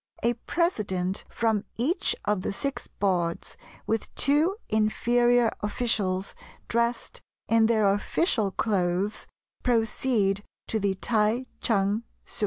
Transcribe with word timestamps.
A 0.23 0.33
president 0.33 1.25
from 1.29 1.63
each 1.77 2.15
of 2.25 2.41
the 2.41 2.51
six 2.51 2.87
boards, 2.87 3.55
with 3.85 4.11
two 4.15 4.55
inferior 4.67 5.51
officials, 5.61 6.33
dressed 6.67 7.21
in 7.47 7.67
their 7.67 7.87
official 7.87 8.49
clothes, 8.49 9.27
proceed 9.61 10.43
to 10.69 10.79
the 10.79 10.95
T'ai 10.95 11.45
Ch'ang 11.61 12.01
Ssu. 12.25 12.39